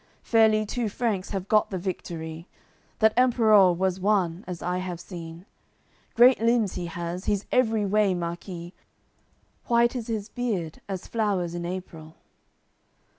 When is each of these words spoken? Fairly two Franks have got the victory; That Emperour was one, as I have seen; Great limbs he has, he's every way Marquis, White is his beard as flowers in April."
Fairly 0.23 0.65
two 0.65 0.89
Franks 0.89 1.29
have 1.29 1.47
got 1.47 1.69
the 1.69 1.77
victory; 1.77 2.47
That 2.97 3.13
Emperour 3.15 3.71
was 3.71 3.99
one, 3.99 4.43
as 4.47 4.63
I 4.63 4.79
have 4.79 4.99
seen; 4.99 5.45
Great 6.15 6.41
limbs 6.41 6.73
he 6.73 6.87
has, 6.87 7.25
he's 7.25 7.45
every 7.51 7.85
way 7.85 8.15
Marquis, 8.15 8.73
White 9.65 9.95
is 9.95 10.07
his 10.07 10.27
beard 10.27 10.81
as 10.89 11.05
flowers 11.05 11.53
in 11.53 11.67
April." 11.67 12.15